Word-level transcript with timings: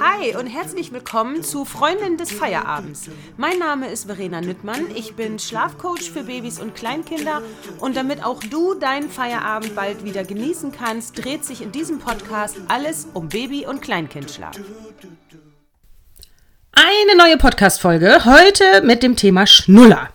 Hi 0.00 0.36
und 0.36 0.46
herzlich 0.46 0.92
willkommen 0.92 1.44
zu 1.44 1.64
Freundin 1.64 2.16
des 2.16 2.32
Feierabends. 2.32 3.08
Mein 3.36 3.58
Name 3.58 3.88
ist 3.88 4.06
Verena 4.06 4.40
Nüttmann. 4.40 4.86
Ich 4.94 5.14
bin 5.14 5.38
Schlafcoach 5.38 6.10
für 6.10 6.24
Babys 6.24 6.58
und 6.58 6.74
Kleinkinder 6.74 7.42
und 7.78 7.96
damit 7.96 8.24
auch 8.24 8.40
du 8.40 8.74
deinen 8.74 9.08
Feierabend 9.08 9.76
bald 9.76 10.04
wieder 10.04 10.24
genießen 10.24 10.72
kannst, 10.72 11.24
dreht 11.24 11.44
sich 11.44 11.62
in 11.62 11.70
diesem 11.70 12.00
Podcast 12.00 12.56
alles 12.68 13.06
um 13.14 13.28
Baby- 13.28 13.66
und 13.66 13.82
Kleinkindschlaf. 13.82 14.56
Eine 16.72 17.16
neue 17.16 17.38
Podcast-Folge 17.38 18.24
heute 18.24 18.82
mit 18.82 19.02
dem 19.02 19.16
Thema 19.16 19.46
Schnuller. 19.46 20.10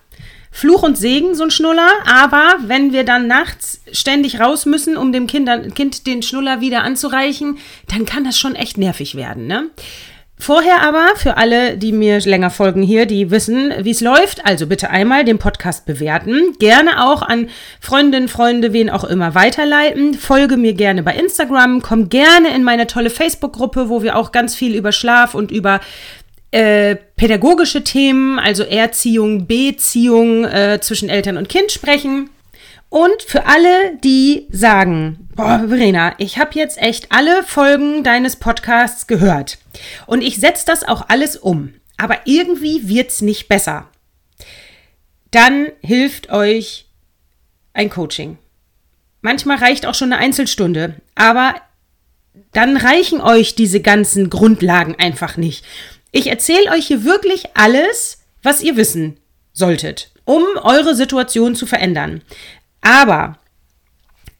Fluch 0.52 0.84
und 0.84 0.98
Segen, 0.98 1.34
so 1.34 1.44
ein 1.44 1.52
Schnuller, 1.52 1.90
aber 2.06 2.56
wenn 2.68 2.92
wir 2.92 3.06
dann 3.06 3.28
nachts 3.28 3.82
ständig 3.92 4.40
raus 4.40 4.66
müssen, 4.66 4.98
um 4.98 5.14
dem 5.14 5.26
kind, 5.26 5.50
kind 5.76 6.06
den 6.06 6.22
Schnuller 6.22 6.60
wieder 6.60 6.84
anzureichen, 6.84 7.58
dann 7.88 8.06
kann 8.06 8.26
das 8.26 8.38
schon 8.38 8.56
echt 8.56 8.78
nervig 8.78 9.16
werden, 9.16 9.48
ne? 9.48 9.70
Vorher 10.42 10.82
aber, 10.82 11.16
für 11.18 11.38
alle, 11.38 11.78
die 11.78 11.92
mir 11.92 12.20
länger 12.22 12.50
folgen 12.50 12.82
hier, 12.82 13.06
die 13.06 13.30
wissen, 13.30 13.72
wie 13.82 13.92
es 13.92 14.02
läuft, 14.02 14.44
also 14.44 14.66
bitte 14.66 14.90
einmal 14.90 15.24
den 15.24 15.38
Podcast 15.38 15.86
bewerten, 15.86 16.56
gerne 16.58 17.06
auch 17.06 17.22
an 17.22 17.48
Freundinnen, 17.80 18.28
Freunde, 18.28 18.74
wen 18.74 18.90
auch 18.90 19.04
immer 19.04 19.36
weiterleiten, 19.36 20.16
folge 20.16 20.58
mir 20.58 20.74
gerne 20.74 21.04
bei 21.04 21.14
Instagram, 21.14 21.84
komm 21.84 22.10
gerne 22.10 22.56
in 22.56 22.64
meine 22.64 22.88
tolle 22.88 23.12
Facebook-Gruppe, 23.12 23.88
wo 23.88 24.02
wir 24.02 24.16
auch 24.16 24.32
ganz 24.32 24.56
viel 24.56 24.76
über 24.76 24.92
Schlaf 24.92 25.36
und 25.36 25.52
über 25.52 25.80
äh, 26.52 26.96
pädagogische 27.16 27.84
Themen, 27.84 28.38
also 28.40 28.64
Erziehung, 28.64 29.48
Beziehung 29.48 30.46
äh, 30.46 30.80
zwischen 30.82 31.10
Eltern 31.10 31.38
und 31.38 31.50
Kind 31.50 31.72
sprechen. 31.72 32.30
Und 32.90 33.24
für 33.26 33.46
alle, 33.46 33.96
die 34.04 34.48
sagen, 34.52 35.30
boah, 35.34 35.64
Verena, 35.68 36.14
ich 36.18 36.38
habe 36.38 36.52
jetzt 36.56 36.78
echt 36.78 37.12
alle 37.12 37.44
Folgen 37.44 38.04
deines 38.04 38.36
Podcasts 38.36 39.08
gehört 39.08 39.60
und 40.08 40.22
ich 40.22 40.38
setze 40.38 40.66
das 40.66 40.86
auch 40.86 41.06
alles 41.08 41.38
um, 41.38 41.74
aber 41.96 42.18
irgendwie 42.26 42.90
wird's 42.90 43.22
nicht 43.22 43.48
besser. 43.48 43.88
Dann 45.32 45.68
hilft 45.82 46.32
euch 46.32 46.86
ein 47.74 47.90
Coaching. 47.90 48.38
Manchmal 49.22 49.58
reicht 49.58 49.86
auch 49.86 49.96
schon 49.96 50.12
eine 50.12 50.22
Einzelstunde, 50.22 50.96
aber 51.16 51.56
dann 52.52 52.76
reichen 52.76 53.22
euch 53.22 53.56
diese 53.56 53.80
ganzen 53.80 54.30
Grundlagen 54.30 54.96
einfach 54.96 55.38
nicht. 55.38 55.66
Ich 56.12 56.28
erzähle 56.28 56.72
euch 56.72 56.88
hier 56.88 57.06
wirklich 57.06 57.46
alles, 57.54 58.20
was 58.44 58.62
ihr 58.62 58.76
wissen 58.76 59.18
solltet, 59.54 60.12
um 60.26 60.44
eure 60.62 60.94
Situation 60.96 61.56
zu 61.56 61.66
verändern. 61.66 62.22
Aber 62.82 63.38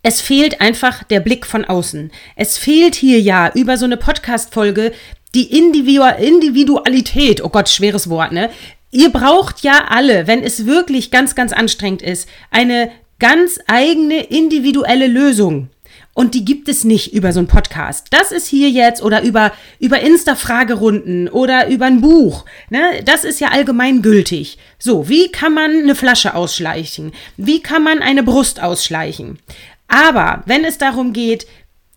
es 0.04 0.20
fehlt 0.20 0.60
einfach 0.60 1.04
der 1.04 1.20
Blick 1.20 1.46
von 1.46 1.64
außen. 1.64 2.12
Es 2.36 2.58
fehlt 2.58 2.96
hier 2.96 3.22
ja 3.22 3.52
über 3.54 3.78
so 3.78 3.86
eine 3.86 3.98
Podcast-Folge 3.98 4.92
die 5.34 5.58
Individualität. 5.58 7.44
Oh 7.44 7.50
Gott, 7.50 7.70
schweres 7.70 8.10
Wort, 8.10 8.32
ne? 8.32 8.50
Ihr 8.92 9.10
braucht 9.10 9.62
ja 9.62 9.86
alle, 9.88 10.28
wenn 10.28 10.44
es 10.44 10.66
wirklich 10.66 11.12
ganz, 11.12 11.36
ganz 11.36 11.54
anstrengend 11.54 12.02
ist, 12.02 12.28
eine 12.50 12.92
ganz 13.20 13.60
eigene 13.68 14.24
individuelle 14.24 15.08
Lösung. 15.08 15.70
Und 16.14 16.36
die 16.36 16.44
gibt 16.44 16.68
es 16.68 16.84
nicht 16.84 17.14
über 17.14 17.32
so 17.32 17.40
einen 17.40 17.48
Podcast. 17.48 18.08
Das 18.12 18.32
ist 18.32 18.48
hier 18.48 18.70
jetzt 18.70 19.02
oder 19.02 19.24
über, 19.24 19.54
über 19.80 20.02
Insta-Fragerunden 20.02 21.30
oder 21.30 21.70
über 21.70 21.86
ein 21.86 22.02
Buch. 22.02 22.46
Ne? 22.70 23.02
Das 23.06 23.24
ist 23.24 23.40
ja 23.40 23.50
allgemein 23.50 24.02
gültig. 24.02 24.58
So, 24.78 25.08
wie 25.08 25.32
kann 25.32 25.54
man 25.54 25.72
eine 25.72 25.96
Flasche 25.96 26.36
ausschleichen? 26.36 27.14
Wie 27.38 27.62
kann 27.62 27.84
man 27.84 28.02
eine 28.02 28.24
Brust 28.24 28.62
ausschleichen? 28.62 29.40
Aber 29.88 30.44
wenn 30.46 30.66
es 30.66 30.78
darum 30.78 31.14
geht, 31.14 31.48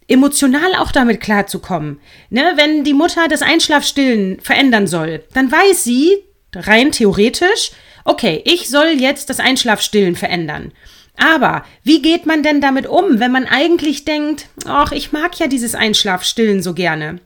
emotional 0.07 0.75
auch 0.77 0.93
damit 0.93 1.21
klarzukommen, 1.21 2.01
ne? 2.31 2.53
wenn 2.57 2.85
die 2.85 2.95
Mutter 2.95 3.27
das 3.29 3.43
Einschlafstillen 3.43 4.39
verändern 4.41 4.87
soll, 4.87 5.25
dann 5.33 5.51
weiß 5.51 5.83
sie 5.83 6.19
rein 6.55 6.93
theoretisch, 6.93 7.73
okay, 8.05 8.43
ich 8.45 8.69
soll 8.69 8.89
jetzt 8.99 9.31
das 9.31 9.41
Einschlafstillen 9.41 10.15
verändern. 10.15 10.73
Aber 11.17 11.65
wie 11.83 12.03
geht 12.03 12.27
man 12.27 12.43
denn 12.43 12.61
damit 12.61 12.87
um, 12.87 13.21
wenn 13.21 13.31
man 13.31 13.47
eigentlich 13.47 14.05
denkt, 14.05 14.49
ach, 14.67 14.93
ich 14.93 15.13
mag 15.13 15.39
ja 15.39 15.47
dieses 15.47 15.75
Einschlafstillen 15.75 16.63
so 16.63 16.75
gerne? 16.75 17.21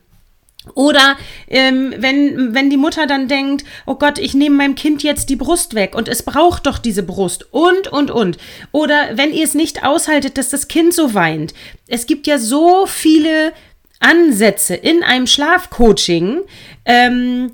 Oder 0.75 1.17
ähm, 1.47 1.93
wenn, 1.97 2.53
wenn 2.53 2.69
die 2.69 2.77
Mutter 2.77 3.07
dann 3.07 3.27
denkt, 3.27 3.63
oh 3.85 3.95
Gott, 3.95 4.19
ich 4.19 4.33
nehme 4.33 4.57
meinem 4.57 4.75
Kind 4.75 5.03
jetzt 5.03 5.29
die 5.29 5.35
Brust 5.35 5.73
weg 5.73 5.95
und 5.95 6.07
es 6.07 6.23
braucht 6.23 6.67
doch 6.67 6.77
diese 6.77 7.01
Brust 7.01 7.47
und, 7.51 7.87
und, 7.87 8.11
und. 8.11 8.37
Oder 8.71 9.11
wenn 9.13 9.33
ihr 9.33 9.45
es 9.45 9.53
nicht 9.53 9.83
aushaltet, 9.83 10.37
dass 10.37 10.49
das 10.49 10.67
Kind 10.67 10.93
so 10.93 11.13
weint. 11.13 11.53
Es 11.87 12.05
gibt 12.05 12.27
ja 12.27 12.37
so 12.37 12.85
viele 12.85 13.53
Ansätze 13.99 14.75
in 14.75 15.03
einem 15.03 15.27
Schlafcoaching, 15.27 16.41
ähm, 16.85 17.51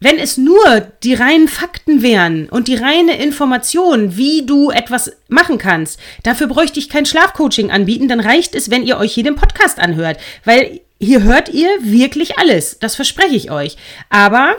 wenn 0.00 0.18
es 0.18 0.38
nur 0.38 0.80
die 1.02 1.14
reinen 1.14 1.46
Fakten 1.46 2.02
wären 2.02 2.48
und 2.48 2.68
die 2.68 2.74
reine 2.74 3.22
Information, 3.22 4.16
wie 4.16 4.46
du 4.46 4.70
etwas 4.70 5.12
machen 5.28 5.58
kannst, 5.58 6.00
dafür 6.22 6.46
bräuchte 6.46 6.80
ich 6.80 6.88
kein 6.88 7.04
Schlafcoaching 7.04 7.70
anbieten, 7.70 8.08
dann 8.08 8.20
reicht 8.20 8.54
es, 8.54 8.70
wenn 8.70 8.86
ihr 8.86 8.98
euch 8.98 9.12
hier 9.12 9.24
den 9.24 9.36
Podcast 9.36 9.78
anhört, 9.78 10.18
weil 10.44 10.80
hier 10.98 11.22
hört 11.22 11.50
ihr 11.50 11.68
wirklich 11.80 12.38
alles, 12.38 12.78
das 12.78 12.96
verspreche 12.96 13.36
ich 13.36 13.50
euch. 13.50 13.76
Aber 14.08 14.56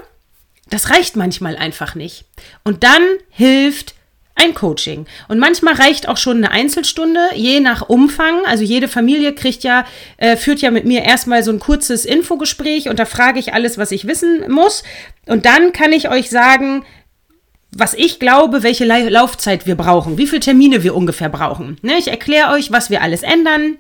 das 0.70 0.90
reicht 0.90 1.16
manchmal 1.16 1.58
einfach 1.58 1.96
nicht. 1.96 2.26
Und 2.64 2.84
dann 2.84 3.04
hilft 3.30 3.96
ein 4.42 4.54
Coaching. 4.54 5.06
Und 5.28 5.40
manchmal 5.40 5.76
reicht 5.76 6.08
auch 6.08 6.18
schon 6.18 6.38
eine 6.38 6.52
Einzelstunde, 6.52 7.20
je 7.36 7.60
nach 7.60 7.88
Umfang. 7.88 8.46
Also 8.46 8.64
jede 8.64 8.88
Familie 8.88 9.34
kriegt 9.34 9.64
ja, 9.64 9.86
äh, 10.18 10.36
führt 10.38 10.62
ja 10.62 10.72
mit 10.72 10.86
mir 10.86 11.04
erstmal 11.04 11.44
so 11.44 11.52
ein 11.52 11.60
kurzes 11.60 12.06
Infogespräch 12.06 12.90
und 12.90 13.00
da 13.00 13.06
frage 13.06 13.40
ich 13.40 13.54
alles, 13.54 13.78
was 13.78 13.92
ich 13.92 14.08
wissen 14.08 14.50
muss. 14.50 14.84
Und 15.28 15.46
dann 15.46 15.74
kann 15.74 15.94
ich 15.94 16.10
euch 16.10 16.30
sagen, 16.30 16.84
was 17.76 17.94
ich 17.94 18.20
glaube, 18.20 18.64
welche 18.64 18.86
Laufzeit 18.86 19.66
wir 19.66 19.76
brauchen, 19.76 20.18
wie 20.18 20.28
viele 20.28 20.42
Termine 20.42 20.84
wir 20.84 20.96
ungefähr 20.96 21.30
brauchen. 21.30 21.78
Ne, 21.82 21.94
ich 21.98 22.10
erkläre 22.10 22.52
euch, 22.52 22.72
was 22.72 22.90
wir 22.90 23.02
alles 23.02 23.24
ändern 23.24 23.78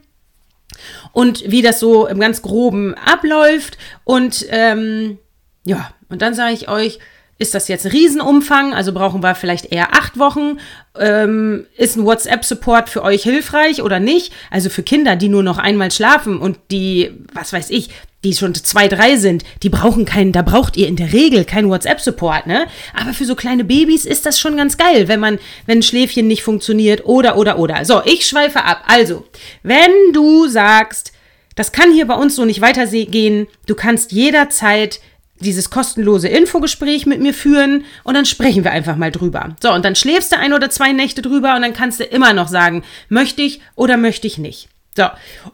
und 1.11 1.43
wie 1.51 1.61
das 1.61 1.79
so 1.79 2.07
im 2.07 2.19
ganz 2.19 2.41
groben 2.41 2.93
abläuft. 2.93 3.77
Und 4.05 4.45
ähm, 4.49 5.17
ja, 5.65 5.91
und 6.09 6.21
dann 6.21 6.33
sage 6.33 6.53
ich 6.53 6.69
euch, 6.69 6.99
ist 7.41 7.55
das 7.55 7.67
jetzt 7.67 7.85
ein 7.85 7.91
Riesenumfang? 7.91 8.73
Also 8.73 8.93
brauchen 8.93 9.23
wir 9.23 9.33
vielleicht 9.33 9.71
eher 9.71 9.93
acht 9.93 10.19
Wochen? 10.19 10.59
Ähm, 10.97 11.65
ist 11.75 11.97
ein 11.97 12.05
WhatsApp-Support 12.05 12.87
für 12.87 13.01
euch 13.01 13.23
hilfreich 13.23 13.81
oder 13.81 13.99
nicht? 13.99 14.31
Also 14.51 14.69
für 14.69 14.83
Kinder, 14.83 15.15
die 15.15 15.27
nur 15.27 15.41
noch 15.41 15.57
einmal 15.57 15.89
schlafen 15.89 16.37
und 16.37 16.59
die, 16.69 17.11
was 17.33 17.51
weiß 17.51 17.71
ich, 17.71 17.89
die 18.23 18.35
schon 18.35 18.53
zwei, 18.53 18.87
drei 18.87 19.15
sind, 19.15 19.43
die 19.63 19.69
brauchen 19.69 20.05
keinen, 20.05 20.31
da 20.31 20.43
braucht 20.43 20.77
ihr 20.77 20.87
in 20.87 20.95
der 20.95 21.11
Regel 21.11 21.43
keinen 21.43 21.69
WhatsApp-Support, 21.69 22.45
ne? 22.45 22.67
Aber 22.93 23.15
für 23.15 23.25
so 23.25 23.33
kleine 23.33 23.63
Babys 23.63 24.05
ist 24.05 24.27
das 24.27 24.39
schon 24.39 24.55
ganz 24.55 24.77
geil, 24.77 25.07
wenn 25.07 25.19
man, 25.19 25.39
wenn 25.65 25.79
ein 25.79 25.83
Schläfchen 25.83 26.27
nicht 26.27 26.43
funktioniert 26.43 27.05
oder, 27.05 27.37
oder, 27.37 27.57
oder. 27.57 27.83
So, 27.85 28.03
ich 28.05 28.27
schweife 28.27 28.63
ab. 28.63 28.83
Also, 28.85 29.25
wenn 29.63 30.13
du 30.13 30.47
sagst, 30.47 31.11
das 31.55 31.71
kann 31.71 31.91
hier 31.91 32.05
bei 32.05 32.13
uns 32.13 32.35
so 32.35 32.45
nicht 32.45 32.61
weitergehen, 32.61 33.47
du 33.65 33.73
kannst 33.73 34.11
jederzeit 34.11 34.99
dieses 35.41 35.69
kostenlose 35.69 36.27
Infogespräch 36.27 37.05
mit 37.05 37.21
mir 37.21 37.33
führen 37.33 37.85
und 38.03 38.13
dann 38.13 38.25
sprechen 38.25 38.63
wir 38.63 38.71
einfach 38.71 38.95
mal 38.95 39.11
drüber. 39.11 39.55
So, 39.61 39.71
und 39.73 39.83
dann 39.83 39.95
schläfst 39.95 40.31
du 40.31 40.37
ein 40.37 40.53
oder 40.53 40.69
zwei 40.69 40.91
Nächte 40.91 41.21
drüber 41.21 41.55
und 41.55 41.61
dann 41.61 41.73
kannst 41.73 41.99
du 41.99 42.03
immer 42.03 42.33
noch 42.33 42.47
sagen, 42.47 42.83
möchte 43.09 43.41
ich 43.41 43.61
oder 43.75 43.97
möchte 43.97 44.27
ich 44.27 44.37
nicht. 44.37 44.69
So, 44.95 45.05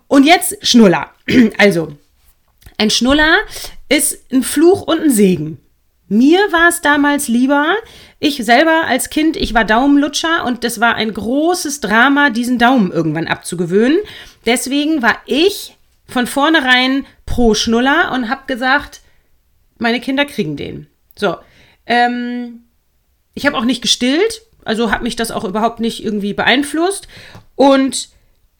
und 0.08 0.26
jetzt 0.26 0.66
Schnuller. 0.66 1.12
Also, 1.58 1.94
ein 2.78 2.90
Schnuller 2.90 3.36
ist 3.90 4.32
ein 4.32 4.44
Fluch 4.44 4.82
und 4.84 5.02
ein 5.02 5.12
Segen. 5.12 5.60
Mir 6.10 6.40
war 6.52 6.70
es 6.70 6.82
damals 6.82 7.28
lieber, 7.28 7.76
ich 8.20 8.38
selber 8.46 8.86
als 8.88 9.10
Kind, 9.10 9.36
ich 9.36 9.54
war 9.54 9.66
Daumenlutscher 9.66 10.46
und 10.46 10.64
das 10.64 10.80
war 10.80 10.96
ein 10.96 11.14
großes 11.14 11.82
Drama, 11.82 12.30
diesen 12.30 12.58
Daumen 12.58 12.92
irgendwann 12.92 13.28
abzugewöhnen. 13.28 14.00
Deswegen 14.46 15.02
war 15.02 15.18
ich 15.26 15.76
von 16.08 16.26
vornherein 16.26 17.06
pro 17.26 17.54
Schnuller 17.56 18.12
und 18.14 18.30
habe 18.30 18.44
gesagt, 18.48 19.02
meine 19.80 20.00
Kinder 20.00 20.26
kriegen 20.26 20.58
den. 20.58 20.88
So. 21.16 21.38
Ähm, 21.86 22.64
ich 23.34 23.46
habe 23.46 23.58
auch 23.58 23.66
nicht 23.66 23.82
gestillt, 23.82 24.42
also 24.66 24.92
hat 24.92 25.04
mich 25.04 25.16
das 25.16 25.32
auch 25.32 25.46
überhaupt 25.46 25.80
nicht 25.80 26.04
irgendwie 26.04 26.34
beeinflusst. 26.34 27.08
Und 27.56 28.10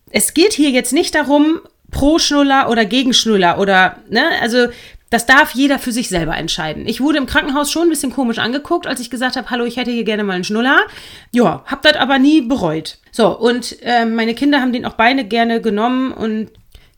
es 0.10 0.34
geht 0.34 0.54
hier 0.54 0.70
jetzt 0.70 0.94
nicht 0.94 1.16
darum, 1.16 1.60
pro 1.92 2.20
Schnuller 2.20 2.70
oder 2.70 2.86
gegen 2.86 3.14
Schnuller 3.14 3.60
oder, 3.60 3.98
ne, 4.10 4.24
also 4.42 4.68
das 5.10 5.26
darf 5.26 5.54
jeder 5.54 5.80
für 5.80 5.92
sich 5.92 6.10
selber 6.10 6.36
entscheiden. 6.36 6.86
Ich 6.86 7.00
wurde 7.00 7.18
im 7.18 7.28
Krankenhaus 7.28 7.72
schon 7.72 7.84
ein 7.84 7.90
bisschen 7.90 8.12
komisch 8.12 8.40
angeguckt, 8.40 8.88
als 8.88 9.00
ich 9.00 9.10
gesagt 9.10 9.38
habe, 9.38 9.50
hallo, 9.50 9.64
ich 9.64 9.78
hätte 9.78 9.92
hier 9.92 10.04
gerne 10.04 10.24
mal 10.24 10.34
einen 10.34 10.44
Schnuller. 10.44 10.82
Ja, 11.32 11.64
hab 11.66 11.82
das 11.82 11.96
aber 11.96 12.20
nie 12.20 12.42
bereut. 12.42 12.98
So, 13.12 13.38
und 13.38 13.78
äh, 13.84 14.06
meine 14.06 14.36
Kinder 14.36 14.60
haben 14.60 14.74
den 14.74 14.86
auch 14.86 14.96
beide 14.96 15.24
gerne 15.24 15.62
genommen 15.62 16.12
und 16.12 16.52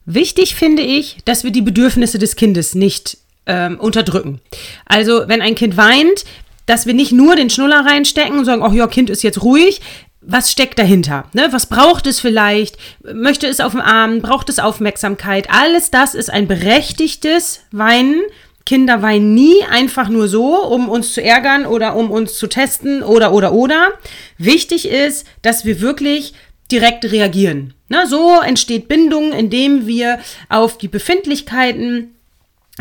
wichtig 0.06 0.56
finde 0.56 0.82
ich, 0.82 1.18
dass 1.24 1.44
wir 1.44 1.52
die 1.52 1.62
Bedürfnisse 1.62 2.18
des 2.18 2.34
Kindes 2.34 2.74
nicht 2.74 3.18
ähm, 3.46 3.78
unterdrücken. 3.80 4.40
Also, 4.86 5.24
wenn 5.26 5.42
ein 5.42 5.54
Kind 5.54 5.76
weint, 5.76 6.24
dass 6.66 6.86
wir 6.86 6.94
nicht 6.94 7.12
nur 7.12 7.36
den 7.36 7.50
Schnuller 7.50 7.84
reinstecken 7.84 8.38
und 8.38 8.44
sagen, 8.44 8.62
ach 8.64 8.72
ja, 8.72 8.86
Kind 8.86 9.10
ist 9.10 9.22
jetzt 9.22 9.42
ruhig. 9.42 9.80
was 10.20 10.52
steckt 10.52 10.78
dahinter? 10.78 11.24
Ne? 11.32 11.48
Was 11.50 11.66
braucht 11.66 12.06
es 12.06 12.20
vielleicht? 12.20 12.76
Möchte 13.02 13.46
es 13.46 13.60
auf 13.60 13.72
dem 13.72 13.80
Arm? 13.80 14.20
Braucht 14.20 14.48
es 14.50 14.58
Aufmerksamkeit? 14.58 15.48
Alles 15.50 15.90
das 15.90 16.14
ist 16.14 16.30
ein 16.30 16.46
berechtigtes 16.46 17.62
Weinen. 17.72 18.20
Kinder 18.66 19.02
weinen 19.02 19.34
nie 19.34 19.64
einfach 19.68 20.08
nur 20.10 20.28
so, 20.28 20.62
um 20.62 20.88
uns 20.88 21.14
zu 21.14 21.22
ärgern 21.22 21.66
oder 21.66 21.96
um 21.96 22.10
uns 22.10 22.36
zu 22.38 22.46
testen 22.46 23.02
oder 23.02 23.32
oder 23.32 23.52
oder. 23.52 23.92
Wichtig 24.38 24.86
ist, 24.86 25.26
dass 25.42 25.64
wir 25.64 25.80
wirklich 25.80 26.34
direkt 26.70 27.04
reagieren. 27.10 27.74
Ne? 27.88 28.06
So 28.06 28.40
entsteht 28.40 28.86
Bindung, 28.86 29.32
indem 29.32 29.86
wir 29.86 30.20
auf 30.48 30.78
die 30.78 30.88
Befindlichkeiten 30.88 32.14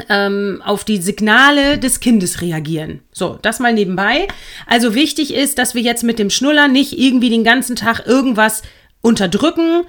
ähm, 0.09 0.61
auf 0.65 0.83
die 0.83 1.01
Signale 1.01 1.77
des 1.77 1.99
Kindes 1.99 2.41
reagieren. 2.41 3.01
So, 3.11 3.37
das 3.41 3.59
mal 3.59 3.73
nebenbei. 3.73 4.27
Also 4.65 4.95
wichtig 4.95 5.33
ist, 5.33 5.57
dass 5.57 5.75
wir 5.75 5.81
jetzt 5.81 6.03
mit 6.03 6.19
dem 6.19 6.29
Schnuller 6.29 6.67
nicht 6.67 6.97
irgendwie 6.97 7.29
den 7.29 7.43
ganzen 7.43 7.75
Tag 7.75 8.05
irgendwas 8.05 8.61
unterdrücken, 9.01 9.83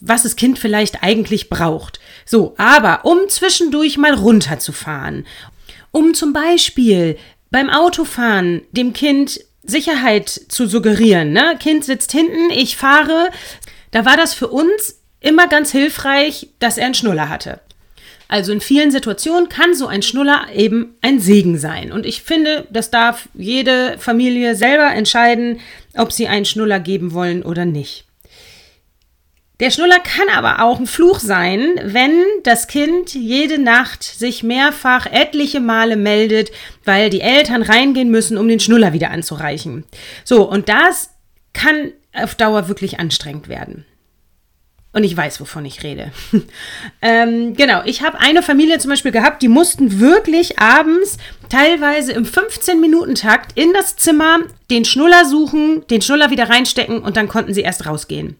was 0.00 0.24
das 0.24 0.36
Kind 0.36 0.58
vielleicht 0.58 1.02
eigentlich 1.02 1.48
braucht. 1.48 2.00
So, 2.26 2.54
aber 2.58 3.04
um 3.04 3.28
zwischendurch 3.28 3.96
mal 3.96 4.14
runterzufahren, 4.14 5.26
um 5.90 6.14
zum 6.14 6.32
Beispiel 6.32 7.16
beim 7.50 7.70
Autofahren 7.70 8.62
dem 8.72 8.92
Kind 8.92 9.40
Sicherheit 9.62 10.28
zu 10.28 10.66
suggerieren, 10.66 11.32
ne? 11.32 11.56
Kind 11.58 11.84
sitzt 11.84 12.12
hinten, 12.12 12.50
ich 12.50 12.76
fahre, 12.76 13.30
da 13.92 14.04
war 14.04 14.16
das 14.16 14.34
für 14.34 14.48
uns 14.48 15.00
immer 15.20 15.48
ganz 15.48 15.70
hilfreich, 15.72 16.48
dass 16.58 16.76
er 16.76 16.86
einen 16.86 16.94
Schnuller 16.94 17.28
hatte. 17.28 17.60
Also 18.28 18.52
in 18.52 18.60
vielen 18.60 18.90
Situationen 18.90 19.48
kann 19.48 19.74
so 19.74 19.86
ein 19.86 20.02
Schnuller 20.02 20.46
eben 20.54 20.96
ein 21.02 21.20
Segen 21.20 21.58
sein. 21.58 21.92
Und 21.92 22.06
ich 22.06 22.22
finde, 22.22 22.66
das 22.70 22.90
darf 22.90 23.28
jede 23.34 23.96
Familie 23.98 24.56
selber 24.56 24.92
entscheiden, 24.94 25.60
ob 25.96 26.12
sie 26.12 26.28
einen 26.28 26.44
Schnuller 26.44 26.80
geben 26.80 27.12
wollen 27.12 27.42
oder 27.42 27.64
nicht. 27.64 28.06
Der 29.60 29.70
Schnuller 29.70 30.00
kann 30.00 30.28
aber 30.34 30.64
auch 30.64 30.80
ein 30.80 30.86
Fluch 30.86 31.20
sein, 31.20 31.78
wenn 31.84 32.12
das 32.42 32.66
Kind 32.66 33.14
jede 33.14 33.58
Nacht 33.58 34.02
sich 34.02 34.42
mehrfach 34.42 35.06
etliche 35.06 35.60
Male 35.60 35.96
meldet, 35.96 36.50
weil 36.84 37.08
die 37.08 37.20
Eltern 37.20 37.62
reingehen 37.62 38.10
müssen, 38.10 38.36
um 38.36 38.48
den 38.48 38.58
Schnuller 38.58 38.92
wieder 38.92 39.12
anzureichen. 39.12 39.84
So, 40.24 40.42
und 40.42 40.68
das 40.68 41.10
kann 41.52 41.92
auf 42.12 42.34
Dauer 42.34 42.66
wirklich 42.66 42.98
anstrengend 42.98 43.48
werden. 43.48 43.84
Und 44.94 45.02
ich 45.02 45.16
weiß, 45.16 45.40
wovon 45.40 45.64
ich 45.64 45.82
rede. 45.82 46.12
ähm, 47.02 47.54
genau, 47.54 47.82
ich 47.84 48.02
habe 48.02 48.20
eine 48.20 48.42
Familie 48.42 48.78
zum 48.78 48.90
Beispiel 48.90 49.10
gehabt, 49.10 49.42
die 49.42 49.48
mussten 49.48 49.98
wirklich 49.98 50.60
abends 50.60 51.18
teilweise 51.48 52.12
im 52.12 52.24
15-Minuten-Takt 52.24 53.58
in 53.58 53.72
das 53.72 53.96
Zimmer 53.96 54.38
den 54.70 54.84
Schnuller 54.84 55.24
suchen, 55.24 55.84
den 55.88 56.00
Schnuller 56.00 56.30
wieder 56.30 56.48
reinstecken 56.48 57.00
und 57.00 57.16
dann 57.16 57.26
konnten 57.26 57.52
sie 57.52 57.62
erst 57.62 57.86
rausgehen. 57.86 58.36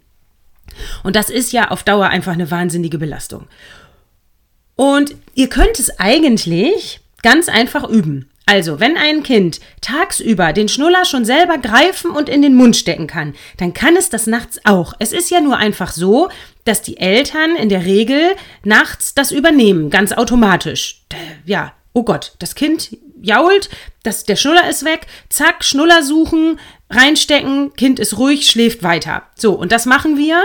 Und 1.02 1.16
das 1.16 1.28
ist 1.28 1.52
ja 1.52 1.72
auf 1.72 1.82
Dauer 1.82 2.06
einfach 2.06 2.32
eine 2.32 2.50
wahnsinnige 2.52 2.98
Belastung. 2.98 3.48
Und 4.76 5.16
ihr 5.34 5.48
könnt 5.48 5.80
es 5.80 5.98
eigentlich 5.98 7.00
ganz 7.22 7.48
einfach 7.48 7.88
üben. 7.88 8.30
Also, 8.46 8.78
wenn 8.78 8.98
ein 8.98 9.22
Kind 9.22 9.60
tagsüber 9.80 10.52
den 10.52 10.68
Schnuller 10.68 11.06
schon 11.06 11.24
selber 11.24 11.56
greifen 11.56 12.10
und 12.10 12.28
in 12.28 12.42
den 12.42 12.54
Mund 12.54 12.76
stecken 12.76 13.06
kann, 13.06 13.34
dann 13.56 13.72
kann 13.72 13.96
es 13.96 14.10
das 14.10 14.26
nachts 14.26 14.60
auch. 14.64 14.92
Es 14.98 15.12
ist 15.12 15.30
ja 15.30 15.40
nur 15.40 15.56
einfach 15.56 15.92
so, 15.92 16.28
dass 16.64 16.82
die 16.82 16.98
Eltern 16.98 17.56
in 17.56 17.70
der 17.70 17.86
Regel 17.86 18.36
nachts 18.62 19.14
das 19.14 19.32
übernehmen, 19.32 19.88
ganz 19.88 20.12
automatisch. 20.12 21.04
Ja, 21.46 21.72
oh 21.94 22.02
Gott, 22.02 22.34
das 22.38 22.54
Kind 22.54 22.96
jault, 23.22 23.70
das, 24.02 24.24
der 24.24 24.36
Schnuller 24.36 24.68
ist 24.68 24.84
weg, 24.84 25.06
zack, 25.30 25.64
Schnuller 25.64 26.02
suchen, 26.02 26.60
reinstecken, 26.90 27.72
Kind 27.74 27.98
ist 27.98 28.18
ruhig, 28.18 28.50
schläft 28.50 28.82
weiter. 28.82 29.22
So, 29.36 29.54
und 29.54 29.72
das 29.72 29.86
machen 29.86 30.18
wir 30.18 30.42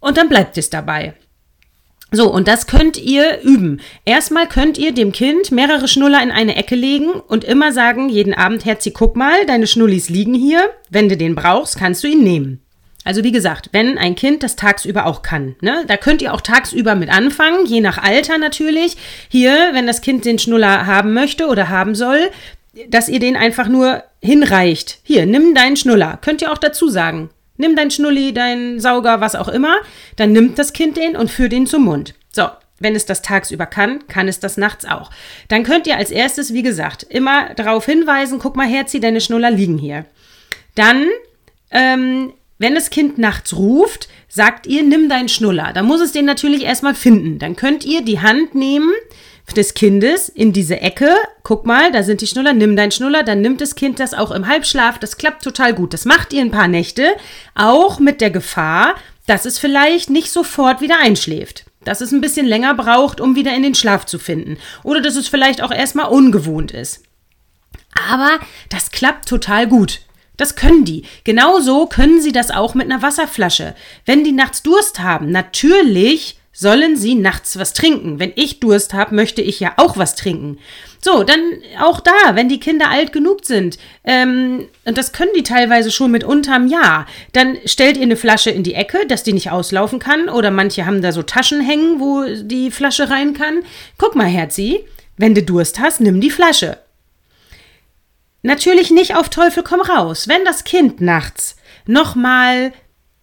und 0.00 0.18
dann 0.18 0.28
bleibt 0.28 0.58
es 0.58 0.68
dabei. 0.68 1.14
So, 2.10 2.32
und 2.32 2.48
das 2.48 2.66
könnt 2.66 2.96
ihr 2.96 3.40
üben. 3.42 3.80
Erstmal 4.06 4.48
könnt 4.48 4.78
ihr 4.78 4.92
dem 4.92 5.12
Kind 5.12 5.52
mehrere 5.52 5.88
Schnuller 5.88 6.22
in 6.22 6.30
eine 6.30 6.56
Ecke 6.56 6.74
legen 6.74 7.10
und 7.10 7.44
immer 7.44 7.72
sagen, 7.72 8.08
jeden 8.08 8.32
Abend, 8.32 8.64
Herzi, 8.64 8.92
guck 8.92 9.14
mal, 9.14 9.44
deine 9.46 9.66
Schnullis 9.66 10.08
liegen 10.08 10.32
hier. 10.32 10.70
Wenn 10.88 11.10
du 11.10 11.18
den 11.18 11.34
brauchst, 11.34 11.78
kannst 11.78 12.02
du 12.02 12.08
ihn 12.08 12.22
nehmen. 12.22 12.62
Also 13.04 13.24
wie 13.24 13.32
gesagt, 13.32 13.70
wenn 13.72 13.98
ein 13.98 14.14
Kind 14.14 14.42
das 14.42 14.56
tagsüber 14.56 15.06
auch 15.06 15.22
kann, 15.22 15.56
ne, 15.60 15.84
da 15.86 15.96
könnt 15.96 16.20
ihr 16.20 16.34
auch 16.34 16.40
tagsüber 16.40 16.94
mit 16.94 17.10
anfangen, 17.10 17.64
je 17.66 17.80
nach 17.80 17.98
Alter 17.98 18.38
natürlich. 18.38 18.96
Hier, 19.28 19.70
wenn 19.72 19.86
das 19.86 20.00
Kind 20.00 20.24
den 20.24 20.38
Schnuller 20.38 20.86
haben 20.86 21.12
möchte 21.12 21.46
oder 21.46 21.68
haben 21.68 21.94
soll, 21.94 22.30
dass 22.88 23.08
ihr 23.08 23.20
den 23.20 23.36
einfach 23.36 23.68
nur 23.68 24.02
hinreicht. 24.22 24.98
Hier, 25.02 25.26
nimm 25.26 25.54
deinen 25.54 25.76
Schnuller. 25.76 26.18
Könnt 26.20 26.42
ihr 26.42 26.52
auch 26.52 26.58
dazu 26.58 26.88
sagen. 26.88 27.30
Nimm 27.58 27.76
dein 27.76 27.90
Schnulli, 27.90 28.32
dein 28.32 28.80
Sauger, 28.80 29.20
was 29.20 29.34
auch 29.34 29.48
immer. 29.48 29.76
Dann 30.16 30.32
nimmt 30.32 30.58
das 30.58 30.72
Kind 30.72 30.96
den 30.96 31.16
und 31.16 31.30
führt 31.30 31.52
ihn 31.52 31.66
zum 31.66 31.84
Mund. 31.84 32.14
So, 32.30 32.48
wenn 32.80 32.94
es 32.94 33.04
das 33.04 33.22
tagsüber 33.22 33.66
kann, 33.66 34.06
kann 34.06 34.28
es 34.28 34.40
das 34.40 34.56
nachts 34.56 34.84
auch. 34.84 35.10
Dann 35.48 35.64
könnt 35.64 35.86
ihr 35.86 35.96
als 35.96 36.10
erstes, 36.10 36.54
wie 36.54 36.62
gesagt, 36.62 37.02
immer 37.02 37.54
darauf 37.54 37.84
hinweisen, 37.84 38.38
guck 38.38 38.56
mal, 38.56 38.68
Herzi, 38.68 39.00
deine 39.00 39.20
Schnuller 39.20 39.50
liegen 39.50 39.78
hier. 39.78 40.06
Dann, 40.74 41.06
ähm, 41.70 42.32
wenn 42.58 42.74
das 42.74 42.90
Kind 42.90 43.18
nachts 43.18 43.56
ruft, 43.56 44.08
sagt 44.28 44.66
ihr, 44.66 44.82
nimm 44.82 45.08
deinen 45.08 45.28
Schnuller. 45.28 45.72
Da 45.74 45.82
muss 45.82 46.00
es 46.00 46.12
den 46.12 46.24
natürlich 46.24 46.62
erstmal 46.62 46.94
finden. 46.94 47.38
Dann 47.38 47.56
könnt 47.56 47.84
ihr 47.84 48.02
die 48.02 48.20
Hand 48.20 48.54
nehmen, 48.54 48.92
des 49.52 49.74
Kindes 49.74 50.28
in 50.28 50.52
diese 50.52 50.80
Ecke. 50.80 51.14
Guck 51.42 51.66
mal, 51.66 51.92
da 51.92 52.02
sind 52.02 52.20
die 52.20 52.26
Schnuller, 52.26 52.52
nimm 52.52 52.76
deinen 52.76 52.90
Schnuller, 52.90 53.22
dann 53.22 53.40
nimmt 53.40 53.60
das 53.60 53.74
Kind 53.74 54.00
das 54.00 54.14
auch 54.14 54.30
im 54.30 54.46
Halbschlaf. 54.46 54.98
Das 54.98 55.16
klappt 55.16 55.42
total 55.42 55.74
gut. 55.74 55.94
Das 55.94 56.04
macht 56.04 56.32
ihr 56.32 56.42
ein 56.42 56.50
paar 56.50 56.68
Nächte, 56.68 57.16
auch 57.54 57.98
mit 57.98 58.20
der 58.20 58.30
Gefahr, 58.30 58.94
dass 59.26 59.44
es 59.44 59.58
vielleicht 59.58 60.10
nicht 60.10 60.30
sofort 60.30 60.80
wieder 60.80 60.98
einschläft. 61.00 61.64
Dass 61.84 62.00
es 62.00 62.12
ein 62.12 62.20
bisschen 62.20 62.46
länger 62.46 62.74
braucht, 62.74 63.20
um 63.20 63.36
wieder 63.36 63.54
in 63.54 63.62
den 63.62 63.74
Schlaf 63.74 64.06
zu 64.06 64.18
finden. 64.18 64.58
Oder 64.82 65.00
dass 65.00 65.16
es 65.16 65.28
vielleicht 65.28 65.62
auch 65.62 65.70
erstmal 65.70 66.08
ungewohnt 66.08 66.72
ist. 66.72 67.02
Aber 68.10 68.38
das 68.68 68.90
klappt 68.90 69.28
total 69.28 69.66
gut. 69.66 70.00
Das 70.36 70.54
können 70.54 70.84
die. 70.84 71.04
Genauso 71.24 71.86
können 71.86 72.22
sie 72.22 72.32
das 72.32 72.50
auch 72.50 72.74
mit 72.74 72.86
einer 72.86 73.02
Wasserflasche. 73.02 73.74
Wenn 74.06 74.24
die 74.24 74.32
nachts 74.32 74.62
Durst 74.62 75.00
haben, 75.00 75.30
natürlich 75.30 76.37
sollen 76.58 76.96
sie 76.96 77.14
nachts 77.14 77.56
was 77.56 77.72
trinken. 77.72 78.18
Wenn 78.18 78.32
ich 78.34 78.58
Durst 78.58 78.92
habe, 78.92 79.14
möchte 79.14 79.42
ich 79.42 79.60
ja 79.60 79.74
auch 79.76 79.96
was 79.96 80.16
trinken. 80.16 80.58
So, 81.00 81.22
dann 81.22 81.38
auch 81.80 82.00
da, 82.00 82.34
wenn 82.34 82.48
die 82.48 82.58
Kinder 82.58 82.90
alt 82.90 83.12
genug 83.12 83.44
sind, 83.44 83.78
ähm, 84.02 84.66
und 84.84 84.98
das 84.98 85.12
können 85.12 85.30
die 85.36 85.44
teilweise 85.44 85.92
schon 85.92 86.10
mit 86.10 86.24
unterm 86.24 86.66
Jahr, 86.66 87.06
dann 87.32 87.58
stellt 87.64 87.96
ihr 87.96 88.02
eine 88.02 88.16
Flasche 88.16 88.50
in 88.50 88.64
die 88.64 88.74
Ecke, 88.74 89.06
dass 89.06 89.22
die 89.22 89.34
nicht 89.34 89.52
auslaufen 89.52 90.00
kann. 90.00 90.28
Oder 90.28 90.50
manche 90.50 90.84
haben 90.84 91.00
da 91.00 91.12
so 91.12 91.22
Taschen 91.22 91.60
hängen, 91.60 92.00
wo 92.00 92.24
die 92.42 92.72
Flasche 92.72 93.08
rein 93.08 93.34
kann. 93.34 93.60
Guck 93.96 94.16
mal, 94.16 94.26
Herzi, 94.26 94.84
wenn 95.16 95.36
du 95.36 95.44
Durst 95.44 95.78
hast, 95.78 96.00
nimm 96.00 96.20
die 96.20 96.32
Flasche. 96.32 96.78
Natürlich 98.42 98.90
nicht 98.90 99.14
auf 99.14 99.28
Teufel 99.28 99.62
komm 99.62 99.80
raus. 99.80 100.26
Wenn 100.26 100.44
das 100.44 100.64
Kind 100.64 101.00
nachts 101.00 101.54
nochmal 101.86 102.72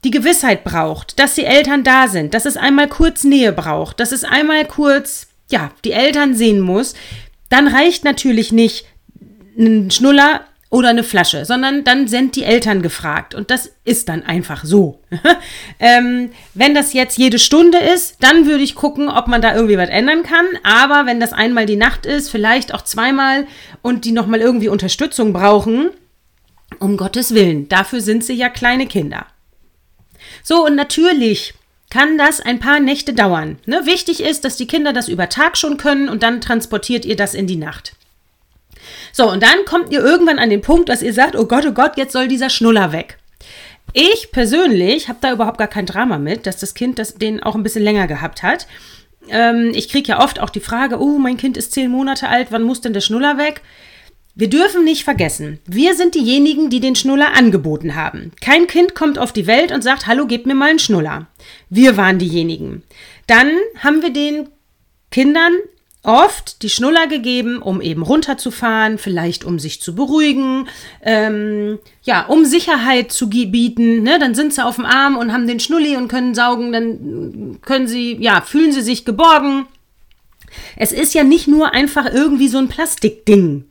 die 0.06 0.12
Gewissheit 0.12 0.64
braucht, 0.64 1.20
dass 1.20 1.34
die 1.34 1.46
Eltern 1.46 1.84
da 1.84 2.08
sind, 2.08 2.36
dass 2.36 2.46
es 2.46 2.58
einmal 2.58 2.88
kurz 2.88 3.24
Nähe 3.24 3.52
braucht, 3.52 4.00
dass 4.00 4.12
es 4.12 4.24
einmal 4.24 4.64
kurz, 4.66 5.28
ja, 5.50 5.72
die 5.84 5.94
Eltern 5.94 6.36
sehen 6.36 6.60
muss, 6.60 6.94
dann 7.50 7.68
reicht 7.68 8.06
natürlich 8.06 8.52
nicht 8.52 8.86
ein 9.58 9.90
Schnuller 9.90 10.42
oder 10.70 10.90
eine 10.90 11.04
Flasche, 11.04 11.46
sondern 11.46 11.84
dann 11.84 12.08
sind 12.08 12.36
die 12.36 12.44
Eltern 12.44 12.84
gefragt. 12.84 13.34
Und 13.34 13.50
das 13.50 13.72
ist 13.84 14.10
dann 14.10 14.24
einfach 14.24 14.64
so. 14.64 15.00
ähm, 15.80 16.32
wenn 16.54 16.76
das 16.76 16.94
jetzt 16.94 17.18
jede 17.18 17.40
Stunde 17.40 17.80
ist, 17.80 18.18
dann 18.20 18.46
würde 18.46 18.64
ich 18.64 18.76
gucken, 18.76 19.10
ob 19.10 19.28
man 19.28 19.42
da 19.42 19.56
irgendwie 19.56 19.78
was 19.78 19.90
ändern 19.90 20.22
kann. 20.22 20.46
Aber 20.64 21.08
wenn 21.08 21.20
das 21.20 21.34
einmal 21.34 21.66
die 21.66 21.78
Nacht 21.78 22.06
ist, 22.06 22.30
vielleicht 22.30 22.74
auch 22.74 22.84
zweimal 22.84 23.48
und 23.82 24.06
die 24.06 24.12
nochmal 24.12 24.42
irgendwie 24.42 24.70
Unterstützung 24.70 25.34
brauchen, 25.34 25.90
um 26.80 26.98
Gottes 26.98 27.34
Willen, 27.34 27.70
dafür 27.70 28.02
sind 28.02 28.24
sie 28.24 28.34
ja 28.34 28.50
kleine 28.50 28.86
Kinder. 28.86 29.26
So, 30.48 30.64
und 30.64 30.76
natürlich 30.76 31.56
kann 31.90 32.20
das 32.20 32.40
ein 32.40 32.60
paar 32.60 32.80
Nächte 32.80 33.14
dauern. 33.14 33.58
Ne? 33.66 33.82
Wichtig 33.86 34.22
ist, 34.22 34.46
dass 34.46 34.58
die 34.58 34.68
Kinder 34.68 34.94
das 34.94 35.10
über 35.10 35.28
Tag 35.28 35.58
schon 35.58 35.78
können 35.78 36.08
und 36.08 36.22
dann 36.22 36.40
transportiert 36.40 37.04
ihr 37.04 37.16
das 37.16 37.34
in 37.34 37.48
die 37.48 37.56
Nacht. 37.56 37.94
So, 39.12 39.32
und 39.32 39.42
dann 39.42 39.66
kommt 39.66 39.92
ihr 39.92 40.02
irgendwann 40.02 40.38
an 40.38 40.52
den 40.52 40.62
Punkt, 40.62 40.90
dass 40.90 41.02
ihr 41.02 41.14
sagt, 41.14 41.36
oh 41.36 41.46
Gott, 41.46 41.66
oh 41.66 41.72
Gott, 41.72 41.98
jetzt 41.98 42.14
soll 42.14 42.28
dieser 42.28 42.52
Schnuller 42.52 42.92
weg. 42.92 43.18
Ich 43.92 44.32
persönlich 44.32 45.10
habe 45.10 45.18
da 45.20 45.32
überhaupt 45.32 45.58
gar 45.58 45.68
kein 45.68 45.88
Drama 45.88 46.20
mit, 46.20 46.46
dass 46.46 46.58
das 46.58 46.76
Kind 46.76 47.00
das, 47.00 47.16
den 47.16 47.42
auch 47.42 47.56
ein 47.56 47.64
bisschen 47.64 47.84
länger 47.84 48.06
gehabt 48.06 48.44
hat. 48.44 48.68
Ähm, 49.30 49.72
ich 49.74 49.90
kriege 49.90 50.10
ja 50.10 50.24
oft 50.24 50.40
auch 50.40 50.52
die 50.52 50.60
Frage, 50.60 51.00
oh, 51.02 51.18
mein 51.18 51.38
Kind 51.38 51.58
ist 51.58 51.72
zehn 51.72 51.90
Monate 51.90 52.28
alt, 52.28 52.50
wann 52.52 52.62
muss 52.62 52.82
denn 52.82 52.94
der 52.94 53.02
Schnuller 53.02 53.40
weg? 53.40 53.64
Wir 54.38 54.50
dürfen 54.50 54.84
nicht 54.84 55.06
vergessen, 55.06 55.60
wir 55.66 55.96
sind 55.96 56.14
diejenigen, 56.14 56.70
die 56.70 56.82
den 56.82 56.96
Schnuller 56.96 57.34
angeboten 57.38 57.96
haben. 57.96 58.32
Kein 58.42 58.68
Kind 58.68 58.94
kommt 58.94 59.18
auf 59.18 59.32
die 59.32 59.48
Welt 59.48 59.72
und 59.72 59.82
sagt, 59.82 60.08
hallo, 60.08 60.26
gib 60.28 60.46
mir 60.46 60.56
mal 60.56 60.72
einen 60.72 60.80
Schnuller. 60.80 61.28
Wir 61.70 61.96
waren 61.96 62.20
diejenigen. 62.20 62.84
Dann 63.28 63.50
haben 63.80 64.02
wir 64.02 64.12
den 64.12 64.50
Kindern 65.10 65.54
oft 66.04 66.64
die 66.64 66.70
Schnuller 66.70 67.08
gegeben, 67.08 67.62
um 67.62 67.80
eben 67.80 68.02
runterzufahren, 68.02 68.98
vielleicht 68.98 69.46
um 69.46 69.58
sich 69.58 69.82
zu 69.82 69.96
beruhigen, 69.96 70.68
ähm, 71.02 71.80
ja, 72.04 72.26
um 72.26 72.44
Sicherheit 72.44 73.14
zu 73.14 73.30
bieten. 73.30 74.04
Ne? 74.04 74.20
Dann 74.20 74.36
sind 74.36 74.54
sie 74.54 74.66
auf 74.66 74.76
dem 74.76 74.86
Arm 74.86 75.16
und 75.16 75.32
haben 75.32 75.48
den 75.48 75.62
Schnulli 75.62 75.96
und 75.96 76.10
können 76.10 76.36
saugen, 76.36 76.74
dann 76.74 77.60
können 77.62 77.88
sie, 77.88 78.18
ja, 78.20 78.42
fühlen 78.42 78.74
sie 78.74 78.82
sich 78.82 79.06
geborgen. 79.06 79.66
Es 80.76 80.92
ist 80.92 81.14
ja 81.14 81.24
nicht 81.24 81.48
nur 81.48 81.74
einfach 81.74 82.06
irgendwie 82.14 82.50
so 82.50 82.58
ein 82.58 82.68
Plastikding 82.68 83.64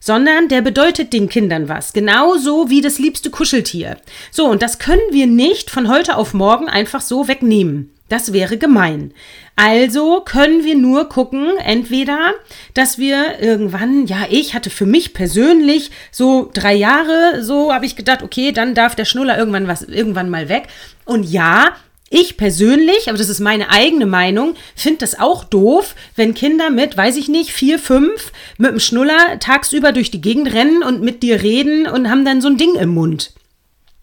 sondern 0.00 0.48
der 0.48 0.62
bedeutet 0.62 1.12
den 1.12 1.28
Kindern 1.28 1.68
was. 1.68 1.92
Genauso 1.92 2.70
wie 2.70 2.80
das 2.80 2.98
liebste 2.98 3.30
Kuscheltier. 3.30 3.96
So, 4.30 4.46
und 4.46 4.62
das 4.62 4.78
können 4.78 5.02
wir 5.10 5.26
nicht 5.26 5.70
von 5.70 5.88
heute 5.88 6.16
auf 6.16 6.34
morgen 6.34 6.68
einfach 6.68 7.00
so 7.00 7.28
wegnehmen. 7.28 7.90
Das 8.08 8.32
wäre 8.32 8.56
gemein. 8.56 9.12
Also 9.54 10.20
können 10.20 10.64
wir 10.64 10.76
nur 10.76 11.08
gucken, 11.08 11.58
entweder, 11.58 12.32
dass 12.74 12.96
wir 12.96 13.40
irgendwann, 13.40 14.06
ja, 14.06 14.18
ich 14.30 14.54
hatte 14.54 14.70
für 14.70 14.86
mich 14.86 15.12
persönlich 15.14 15.90
so 16.10 16.48
drei 16.54 16.74
Jahre, 16.74 17.42
so 17.42 17.74
habe 17.74 17.84
ich 17.84 17.96
gedacht, 17.96 18.22
okay, 18.22 18.52
dann 18.52 18.74
darf 18.74 18.94
der 18.94 19.04
Schnuller 19.04 19.36
irgendwann 19.36 19.66
was, 19.66 19.82
irgendwann 19.82 20.30
mal 20.30 20.48
weg. 20.48 20.68
Und 21.04 21.24
ja, 21.24 21.72
ich 22.10 22.36
persönlich, 22.36 23.08
aber 23.08 23.18
das 23.18 23.28
ist 23.28 23.40
meine 23.40 23.70
eigene 23.70 24.06
Meinung, 24.06 24.54
finde 24.74 25.00
das 25.00 25.18
auch 25.18 25.44
doof, 25.44 25.94
wenn 26.16 26.34
Kinder 26.34 26.70
mit, 26.70 26.96
weiß 26.96 27.16
ich 27.16 27.28
nicht, 27.28 27.50
vier, 27.52 27.78
fünf 27.78 28.32
mit 28.56 28.70
dem 28.70 28.80
Schnuller 28.80 29.38
tagsüber 29.40 29.92
durch 29.92 30.10
die 30.10 30.20
Gegend 30.20 30.52
rennen 30.52 30.82
und 30.82 31.02
mit 31.02 31.22
dir 31.22 31.42
reden 31.42 31.86
und 31.86 32.08
haben 32.10 32.24
dann 32.24 32.40
so 32.40 32.48
ein 32.48 32.56
Ding 32.56 32.74
im 32.76 32.90
Mund. 32.90 33.32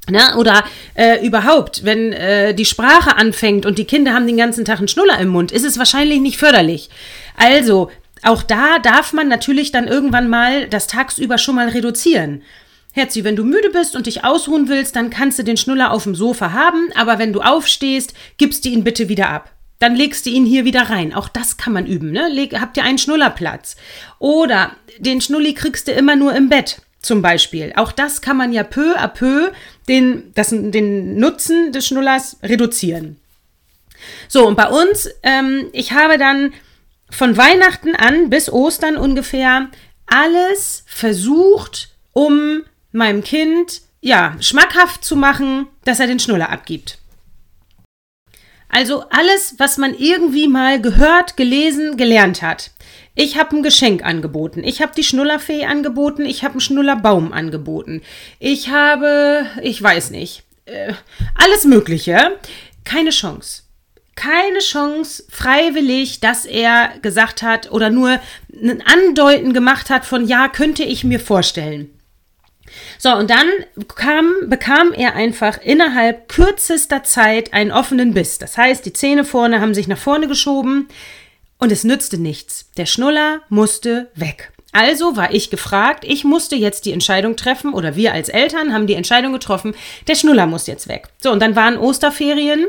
Ne? 0.10 0.36
Oder 0.38 0.64
äh, 0.94 1.26
überhaupt, 1.26 1.84
wenn 1.84 2.14
äh, 2.14 2.54
die 2.54 2.66
Sprache 2.66 3.18
anfängt 3.18 3.66
und 3.66 3.80
die 3.80 3.86
Kinder 3.86 4.14
haben 4.14 4.28
den 4.28 4.38
ganzen 4.38 4.66
Tag 4.66 4.78
einen 4.78 4.88
Schnuller 4.88 5.18
im 5.20 5.30
Mund, 5.30 5.52
ist 5.52 5.66
es 5.66 5.80
wahrscheinlich 5.80 6.20
nicht 6.20 6.38
förderlich. 6.38 6.90
Also, 7.36 7.90
auch 8.22 8.44
da 8.44 8.80
darf 8.80 9.14
man 9.14 9.28
natürlich 9.28 9.72
dann 9.72 9.88
irgendwann 9.88 10.30
mal 10.30 10.68
das 10.68 10.88
tagsüber 10.88 11.38
schon 11.38 11.56
mal 11.56 11.70
reduzieren. 11.70 12.44
Herzi, 12.96 13.26
wenn 13.26 13.36
du 13.36 13.44
müde 13.44 13.72
bist 13.72 13.94
und 13.98 14.06
dich 14.06 14.24
ausruhen 14.24 14.70
willst, 14.70 14.96
dann 14.96 15.10
kannst 15.10 15.38
du 15.38 15.44
den 15.44 15.58
Schnuller 15.58 15.92
auf 15.92 16.04
dem 16.04 16.16
Sofa 16.16 16.54
haben, 16.54 16.94
aber 16.96 17.20
wenn 17.20 17.34
du 17.34 17.42
aufstehst, 17.42 18.14
gibst 18.38 18.64
du 18.64 18.70
ihn 18.70 18.86
bitte 18.86 19.10
wieder 19.10 19.28
ab. 19.28 19.52
Dann 19.80 19.98
legst 19.98 20.26
du 20.26 20.30
ihn 20.30 20.46
hier 20.46 20.64
wieder 20.64 20.84
rein. 20.84 21.14
Auch 21.14 21.28
das 21.28 21.58
kann 21.58 21.74
man 21.74 21.88
üben, 21.88 22.12
ne? 22.12 22.30
Leg, 22.30 22.58
habt 22.58 22.78
ihr 22.78 22.86
einen 22.86 22.98
Schnullerplatz? 22.98 23.76
Oder 24.20 24.72
den 24.98 25.20
Schnulli 25.20 25.54
kriegst 25.54 25.90
du 25.90 25.92
immer 25.92 26.16
nur 26.16 26.34
im 26.34 26.48
Bett, 26.48 26.84
zum 27.02 27.22
Beispiel. 27.22 27.74
Auch 27.76 27.92
das 27.92 28.22
kann 28.22 28.38
man 28.38 28.54
ja 28.54 28.64
peu 28.64 28.96
à 28.98 29.10
peu 29.10 29.52
den, 29.90 30.32
das, 30.34 30.52
den 30.52 31.18
Nutzen 31.18 31.74
des 31.74 31.86
Schnullers 31.86 32.38
reduzieren. 32.44 33.20
So, 34.30 34.48
und 34.48 34.56
bei 34.56 34.70
uns, 34.70 35.10
ähm, 35.22 35.68
ich 35.74 35.92
habe 35.92 36.18
dann 36.18 36.54
von 37.10 37.36
Weihnachten 37.36 37.94
an 37.94 38.30
bis 38.30 38.50
Ostern 38.50 38.96
ungefähr 38.96 39.68
alles 40.06 40.86
versucht, 40.88 41.90
um 42.14 42.64
meinem 42.96 43.24
Kind 43.24 43.82
ja 44.02 44.36
schmackhaft 44.40 45.04
zu 45.04 45.16
machen, 45.16 45.68
dass 45.84 46.00
er 46.00 46.08
den 46.08 46.20
Schnuller 46.20 46.50
abgibt. 46.50 47.00
Also 48.70 49.06
alles, 49.10 49.56
was 49.58 49.78
man 49.78 49.94
irgendwie 49.94 50.48
mal 50.48 50.82
gehört, 50.82 51.38
gelesen, 51.38 51.98
gelernt 51.98 52.42
hat. 52.42 52.72
Ich 53.16 53.38
habe 53.38 53.56
ein 53.56 53.64
Geschenk 53.64 54.04
angeboten. 54.04 54.64
Ich 54.64 54.82
habe 54.82 54.92
die 54.96 55.04
Schnullerfee 55.04 55.66
angeboten. 55.66 56.26
Ich 56.26 56.44
habe 56.44 56.56
einen 56.56 56.60
Schnullerbaum 56.60 57.32
angeboten. 57.32 58.02
Ich 58.40 58.70
habe, 58.70 59.46
ich 59.62 59.82
weiß 59.82 60.12
nicht, 60.12 60.44
äh, 60.66 60.94
alles 61.36 61.64
Mögliche. 61.64 62.38
Keine 62.84 63.12
Chance. 63.12 63.64
Keine 64.16 64.60
Chance 64.60 65.24
freiwillig, 65.30 66.20
dass 66.20 66.46
er 66.46 66.94
gesagt 67.02 67.42
hat 67.42 67.72
oder 67.72 67.90
nur 67.90 68.20
ein 68.54 68.84
Andeuten 68.86 69.54
gemacht 69.54 69.90
hat 69.90 70.06
von 70.06 70.26
ja, 70.26 70.50
könnte 70.50 70.84
ich 70.84 71.04
mir 71.06 71.20
vorstellen. 71.20 71.90
So, 72.98 73.14
und 73.16 73.30
dann 73.30 73.48
kam, 73.96 74.34
bekam 74.48 74.94
er 74.94 75.16
einfach 75.16 75.62
innerhalb 75.62 76.30
kürzester 76.30 77.04
Zeit 77.04 77.54
einen 77.54 77.72
offenen 77.72 78.14
Biss. 78.14 78.38
Das 78.38 78.58
heißt, 78.58 78.86
die 78.86 78.94
Zähne 78.94 79.26
vorne 79.26 79.62
haben 79.62 79.74
sich 79.74 79.88
nach 79.88 79.98
vorne 79.98 80.28
geschoben 80.28 80.88
und 81.58 81.72
es 81.72 81.84
nützte 81.84 82.18
nichts. 82.18 82.72
Der 82.78 82.86
Schnuller 82.86 83.42
musste 83.50 84.10
weg. 84.16 84.52
Also 84.72 85.16
war 85.16 85.34
ich 85.34 85.50
gefragt, 85.50 86.04
ich 86.06 86.26
musste 86.26 86.58
jetzt 86.58 86.86
die 86.86 86.92
Entscheidung 86.92 87.38
treffen, 87.38 87.74
oder 87.74 87.96
wir 87.96 88.12
als 88.12 88.28
Eltern 88.28 88.74
haben 88.74 88.88
die 88.88 88.96
Entscheidung 88.96 89.32
getroffen, 89.32 89.74
der 90.10 90.16
Schnuller 90.16 90.48
muss 90.48 90.68
jetzt 90.68 90.90
weg. 90.90 91.08
So, 91.22 91.32
und 91.32 91.40
dann 91.40 91.56
waren 91.56 91.78
Osterferien 91.78 92.66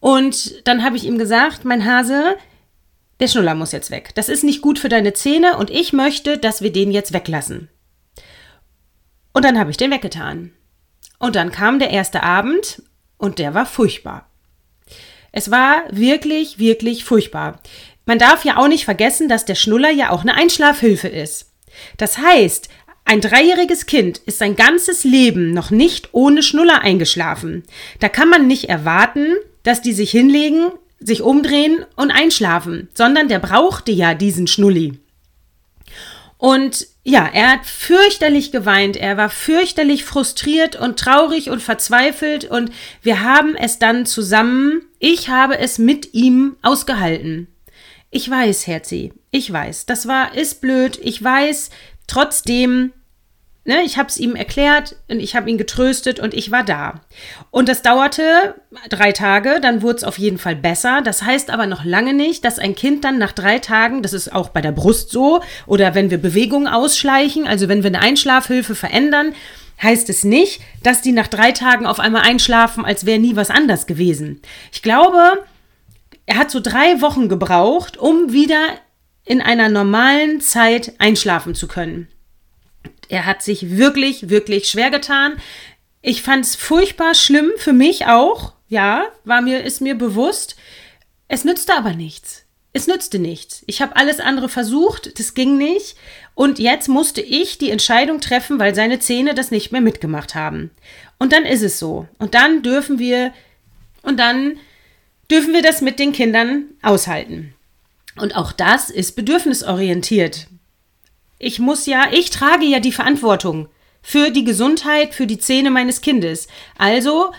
und 0.00 0.66
dann 0.66 0.82
habe 0.82 0.96
ich 0.96 1.04
ihm 1.04 1.18
gesagt, 1.18 1.66
mein 1.66 1.84
Hase, 1.84 2.36
der 3.20 3.28
Schnuller 3.28 3.54
muss 3.54 3.72
jetzt 3.72 3.90
weg. 3.90 4.12
Das 4.14 4.30
ist 4.30 4.44
nicht 4.44 4.62
gut 4.62 4.78
für 4.78 4.88
deine 4.88 5.12
Zähne 5.12 5.58
und 5.58 5.68
ich 5.68 5.92
möchte, 5.92 6.38
dass 6.38 6.62
wir 6.62 6.72
den 6.72 6.90
jetzt 6.90 7.12
weglassen. 7.12 7.68
Und 9.36 9.44
dann 9.44 9.58
habe 9.58 9.70
ich 9.70 9.76
den 9.76 9.90
weggetan. 9.90 10.52
Und 11.18 11.36
dann 11.36 11.52
kam 11.52 11.78
der 11.78 11.90
erste 11.90 12.22
Abend 12.22 12.82
und 13.18 13.38
der 13.38 13.52
war 13.52 13.66
furchtbar. 13.66 14.30
Es 15.30 15.50
war 15.50 15.82
wirklich, 15.90 16.58
wirklich 16.58 17.04
furchtbar. 17.04 17.60
Man 18.06 18.18
darf 18.18 18.46
ja 18.46 18.56
auch 18.56 18.66
nicht 18.66 18.86
vergessen, 18.86 19.28
dass 19.28 19.44
der 19.44 19.54
Schnuller 19.54 19.90
ja 19.90 20.08
auch 20.08 20.22
eine 20.22 20.36
Einschlafhilfe 20.36 21.08
ist. 21.08 21.52
Das 21.98 22.16
heißt, 22.16 22.70
ein 23.04 23.20
dreijähriges 23.20 23.84
Kind 23.84 24.16
ist 24.24 24.38
sein 24.38 24.56
ganzes 24.56 25.04
Leben 25.04 25.52
noch 25.52 25.70
nicht 25.70 26.08
ohne 26.12 26.42
Schnuller 26.42 26.80
eingeschlafen. 26.80 27.64
Da 28.00 28.08
kann 28.08 28.30
man 28.30 28.46
nicht 28.46 28.70
erwarten, 28.70 29.34
dass 29.64 29.82
die 29.82 29.92
sich 29.92 30.12
hinlegen, 30.12 30.70
sich 30.98 31.20
umdrehen 31.20 31.84
und 31.94 32.10
einschlafen, 32.10 32.88
sondern 32.94 33.28
der 33.28 33.40
brauchte 33.40 33.92
ja 33.92 34.14
diesen 34.14 34.46
Schnulli. 34.46 34.98
Und 36.38 36.86
ja, 37.08 37.24
er 37.32 37.52
hat 37.52 37.66
fürchterlich 37.66 38.50
geweint, 38.50 38.96
er 38.96 39.16
war 39.16 39.30
fürchterlich 39.30 40.04
frustriert 40.04 40.74
und 40.74 40.98
traurig 40.98 41.50
und 41.50 41.62
verzweifelt. 41.62 42.46
Und 42.46 42.72
wir 43.00 43.22
haben 43.22 43.54
es 43.54 43.78
dann 43.78 44.06
zusammen, 44.06 44.82
ich 44.98 45.28
habe 45.28 45.56
es 45.56 45.78
mit 45.78 46.14
ihm 46.14 46.56
ausgehalten. 46.62 47.46
Ich 48.10 48.28
weiß, 48.28 48.66
Herzi, 48.66 49.12
ich 49.30 49.52
weiß, 49.52 49.86
das 49.86 50.08
war, 50.08 50.34
ist 50.34 50.60
blöd, 50.60 50.98
ich 51.00 51.22
weiß, 51.22 51.70
trotzdem 52.08 52.92
Ne, 53.68 53.82
ich 53.82 53.98
habe 53.98 54.08
es 54.08 54.16
ihm 54.16 54.36
erklärt 54.36 54.94
und 55.10 55.18
ich 55.18 55.34
habe 55.34 55.50
ihn 55.50 55.58
getröstet 55.58 56.20
und 56.20 56.34
ich 56.34 56.52
war 56.52 56.62
da. 56.62 57.00
Und 57.50 57.68
das 57.68 57.82
dauerte 57.82 58.54
drei 58.90 59.10
Tage, 59.10 59.58
dann 59.60 59.82
wurde 59.82 59.96
es 59.96 60.04
auf 60.04 60.18
jeden 60.18 60.38
Fall 60.38 60.54
besser. 60.54 61.00
Das 61.02 61.22
heißt 61.22 61.50
aber 61.50 61.66
noch 61.66 61.84
lange 61.84 62.14
nicht, 62.14 62.44
dass 62.44 62.60
ein 62.60 62.76
Kind 62.76 63.02
dann 63.02 63.18
nach 63.18 63.32
drei 63.32 63.58
Tagen, 63.58 64.02
das 64.02 64.12
ist 64.12 64.32
auch 64.32 64.50
bei 64.50 64.60
der 64.60 64.70
Brust 64.70 65.10
so, 65.10 65.40
oder 65.66 65.96
wenn 65.96 66.12
wir 66.12 66.18
Bewegungen 66.18 66.68
ausschleichen, 66.68 67.48
also 67.48 67.66
wenn 67.68 67.82
wir 67.82 67.88
eine 67.88 68.02
Einschlafhilfe 68.02 68.76
verändern, 68.76 69.34
heißt 69.82 70.08
es 70.10 70.22
nicht, 70.22 70.60
dass 70.84 71.02
die 71.02 71.10
nach 71.10 71.26
drei 71.26 71.50
Tagen 71.50 71.86
auf 71.86 71.98
einmal 71.98 72.22
einschlafen, 72.22 72.84
als 72.84 73.04
wäre 73.04 73.18
nie 73.18 73.34
was 73.34 73.50
anders 73.50 73.88
gewesen. 73.88 74.42
Ich 74.70 74.82
glaube, 74.82 75.44
er 76.24 76.38
hat 76.38 76.52
so 76.52 76.60
drei 76.60 77.00
Wochen 77.00 77.28
gebraucht, 77.28 77.96
um 77.96 78.32
wieder 78.32 78.62
in 79.24 79.42
einer 79.42 79.68
normalen 79.68 80.40
Zeit 80.40 80.92
einschlafen 80.98 81.56
zu 81.56 81.66
können. 81.66 82.06
Er 83.08 83.26
hat 83.26 83.42
sich 83.42 83.76
wirklich, 83.76 84.28
wirklich 84.28 84.68
schwer 84.68 84.90
getan. 84.90 85.34
Ich 86.02 86.22
fand 86.22 86.44
es 86.44 86.56
furchtbar 86.56 87.14
schlimm 87.14 87.50
für 87.56 87.72
mich 87.72 88.06
auch. 88.06 88.52
Ja, 88.68 89.06
war 89.24 89.42
mir, 89.42 89.62
ist 89.64 89.80
mir 89.80 89.94
bewusst. 89.96 90.56
Es 91.28 91.44
nützte 91.44 91.74
aber 91.74 91.92
nichts. 91.92 92.44
Es 92.72 92.86
nützte 92.86 93.18
nichts. 93.18 93.64
Ich 93.66 93.80
habe 93.80 93.96
alles 93.96 94.20
andere 94.20 94.48
versucht, 94.48 95.18
das 95.18 95.34
ging 95.34 95.56
nicht. 95.56 95.96
Und 96.34 96.58
jetzt 96.58 96.88
musste 96.88 97.22
ich 97.22 97.56
die 97.56 97.70
Entscheidung 97.70 98.20
treffen, 98.20 98.58
weil 98.58 98.74
seine 98.74 98.98
Zähne 98.98 99.34
das 99.34 99.50
nicht 99.50 99.72
mehr 99.72 99.80
mitgemacht 99.80 100.34
haben. 100.34 100.70
Und 101.18 101.32
dann 101.32 101.46
ist 101.46 101.62
es 101.62 101.78
so. 101.78 102.06
Und 102.18 102.34
dann 102.34 102.62
dürfen 102.62 102.98
wir, 102.98 103.32
und 104.02 104.18
dann 104.18 104.58
dürfen 105.30 105.54
wir 105.54 105.62
das 105.62 105.80
mit 105.80 105.98
den 105.98 106.12
Kindern 106.12 106.64
aushalten. 106.82 107.54
Und 108.16 108.36
auch 108.36 108.52
das 108.52 108.90
ist 108.90 109.16
bedürfnisorientiert. 109.16 110.46
Ich 111.38 111.58
muss 111.58 111.86
ja, 111.86 112.06
ich 112.12 112.30
trage 112.30 112.64
ja 112.64 112.80
die 112.80 112.92
Verantwortung 112.92 113.68
für 114.02 114.30
die 114.30 114.44
Gesundheit, 114.44 115.14
für 115.14 115.26
die 115.26 115.38
Zähne 115.38 115.70
meines 115.70 116.00
Kindes. 116.00 116.48
Also 116.78 117.32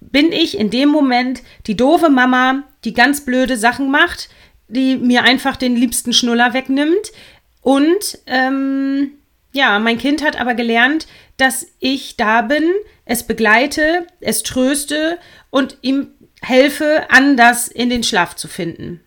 bin 0.00 0.32
ich 0.32 0.58
in 0.58 0.70
dem 0.70 0.88
Moment 0.88 1.42
die 1.66 1.76
doofe 1.76 2.08
Mama, 2.08 2.64
die 2.84 2.94
ganz 2.94 3.24
blöde 3.24 3.56
Sachen 3.56 3.90
macht, 3.90 4.28
die 4.68 4.96
mir 4.96 5.22
einfach 5.22 5.56
den 5.56 5.76
liebsten 5.76 6.12
Schnuller 6.12 6.54
wegnimmt. 6.54 7.12
Und 7.60 8.18
ähm, 8.26 9.12
ja, 9.52 9.78
mein 9.78 9.98
Kind 9.98 10.24
hat 10.24 10.40
aber 10.40 10.54
gelernt, 10.54 11.06
dass 11.36 11.66
ich 11.78 12.16
da 12.16 12.42
bin, 12.42 12.64
es 13.04 13.22
begleite, 13.22 14.06
es 14.20 14.42
tröste 14.42 15.18
und 15.50 15.78
ihm 15.82 16.08
helfe, 16.42 17.06
anders 17.08 17.68
in 17.68 17.88
den 17.88 18.02
Schlaf 18.02 18.36
zu 18.36 18.48
finden. 18.48 19.00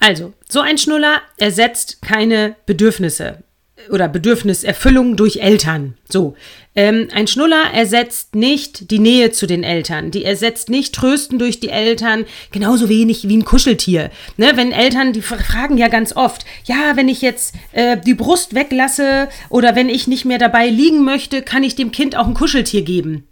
Also, 0.00 0.32
so 0.48 0.60
ein 0.60 0.78
Schnuller 0.78 1.20
ersetzt 1.36 2.00
keine 2.02 2.56
Bedürfnisse. 2.66 3.42
Oder 3.90 4.08
Bedürfniserfüllung 4.08 5.16
durch 5.16 5.36
Eltern. 5.38 5.94
So, 6.08 6.34
ähm, 6.74 7.08
ein 7.12 7.26
Schnuller 7.26 7.72
ersetzt 7.72 8.34
nicht 8.34 8.90
die 8.90 8.98
Nähe 8.98 9.32
zu 9.32 9.46
den 9.46 9.64
Eltern. 9.64 10.10
Die 10.10 10.24
ersetzt 10.24 10.68
nicht 10.68 10.94
Trösten 10.94 11.38
durch 11.38 11.60
die 11.60 11.70
Eltern, 11.70 12.24
genauso 12.50 12.88
wenig 12.88 13.28
wie 13.28 13.36
ein 13.36 13.44
Kuscheltier. 13.44 14.10
Ne, 14.36 14.52
wenn 14.54 14.72
Eltern, 14.72 15.12
die 15.12 15.22
fragen 15.22 15.78
ja 15.78 15.88
ganz 15.88 16.14
oft, 16.14 16.44
ja, 16.64 16.96
wenn 16.96 17.08
ich 17.08 17.22
jetzt 17.22 17.54
äh, 17.72 17.96
die 17.96 18.14
Brust 18.14 18.54
weglasse 18.54 19.28
oder 19.48 19.74
wenn 19.74 19.88
ich 19.88 20.06
nicht 20.06 20.24
mehr 20.24 20.38
dabei 20.38 20.68
liegen 20.68 21.04
möchte, 21.04 21.42
kann 21.42 21.62
ich 21.62 21.74
dem 21.76 21.90
Kind 21.92 22.16
auch 22.16 22.26
ein 22.26 22.34
Kuscheltier 22.34 22.82
geben. 22.82 23.26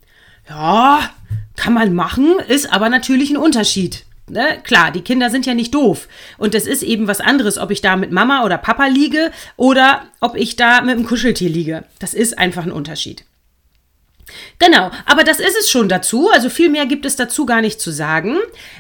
Ja, 0.49 1.11
kann 1.57 1.73
man 1.73 1.95
machen, 1.95 2.35
ist 2.49 2.73
aber 2.73 2.88
natürlich 2.88 3.31
ein 3.31 3.37
Unterschied. 3.37 4.05
Ne? 4.28 4.59
Klar, 4.64 4.90
die 4.90 5.02
Kinder 5.02 5.30
sind 5.30 5.47
ja 5.47 5.54
nicht 5.54 5.75
doof. 5.75 6.09
Und 6.37 6.54
es 6.54 6.66
ist 6.66 6.83
eben 6.83 7.06
was 7.06 7.21
anderes, 7.21 7.59
ob 7.59 7.71
ich 7.71 7.80
da 7.80 7.97
mit 7.97 8.11
Mama 8.11 8.45
oder 8.45 8.59
Papa 8.59 8.87
liege 8.87 9.30
oder 9.56 10.06
ob 10.21 10.35
ich 10.35 10.56
da 10.56 10.80
mit 10.80 10.97
einem 10.97 11.06
Kuscheltier 11.06 11.49
liege. 11.49 11.85
Das 12.00 12.12
ist 12.12 12.37
einfach 12.37 12.64
ein 12.64 12.73
Unterschied. 12.73 13.25
Genau, 14.59 14.90
aber 15.04 15.23
das 15.23 15.38
ist 15.38 15.56
es 15.56 15.71
schon 15.71 15.88
dazu. 15.88 16.28
Also 16.33 16.50
viel 16.50 16.68
mehr 16.68 16.87
gibt 16.87 17.06
es 17.06 17.14
dazu 17.14 17.47
gar 17.47 17.61
nicht 17.61 17.80
zu 17.80 17.92
sagen. 17.92 18.37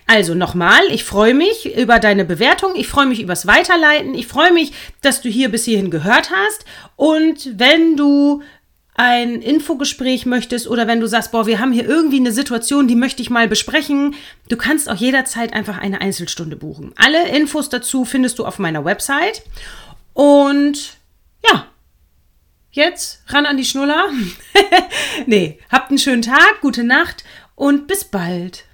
Also 0.06 0.34
nochmal, 0.34 0.82
ich 0.90 1.04
freue 1.04 1.34
mich 1.34 1.76
über 1.76 2.00
deine 2.00 2.24
Bewertung, 2.24 2.74
ich 2.74 2.88
freue 2.88 3.06
mich 3.06 3.20
übers 3.20 3.46
Weiterleiten, 3.46 4.14
ich 4.14 4.26
freue 4.26 4.52
mich, 4.52 4.72
dass 5.02 5.20
du 5.20 5.28
hier 5.28 5.48
bis 5.48 5.64
hierhin 5.64 5.90
gehört 5.90 6.30
hast. 6.30 6.64
Und 6.96 7.58
wenn 7.58 7.96
du 7.96 8.42
ein 8.96 9.42
Infogespräch 9.42 10.26
möchtest 10.26 10.68
oder 10.68 10.86
wenn 10.86 11.00
du 11.00 11.06
sagst, 11.06 11.32
boah, 11.32 11.46
wir 11.46 11.58
haben 11.58 11.72
hier 11.72 11.86
irgendwie 11.86 12.18
eine 12.18 12.32
Situation, 12.32 12.88
die 12.88 12.96
möchte 12.96 13.22
ich 13.22 13.30
mal 13.30 13.46
besprechen, 13.46 14.14
du 14.48 14.56
kannst 14.56 14.88
auch 14.90 14.96
jederzeit 14.96 15.52
einfach 15.52 15.78
eine 15.78 16.00
Einzelstunde 16.00 16.56
buchen. 16.56 16.92
Alle 16.96 17.28
Infos 17.28 17.68
dazu 17.68 18.04
findest 18.04 18.38
du 18.38 18.46
auf 18.46 18.58
meiner 18.58 18.84
Website. 18.84 19.42
Und 20.14 20.96
ja, 21.46 21.66
jetzt 22.70 23.22
ran 23.28 23.46
an 23.46 23.56
die 23.56 23.64
Schnuller. 23.64 24.06
nee, 25.26 25.58
habt 25.70 25.90
einen 25.90 25.98
schönen 25.98 26.22
Tag, 26.22 26.60
gute 26.62 26.84
Nacht 26.84 27.24
und 27.54 27.86
bis 27.86 28.04
bald. 28.04 28.65